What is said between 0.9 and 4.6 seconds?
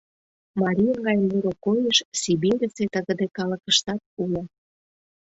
гай муро койыш Сибирьысе тыгыде калыкыштат уло.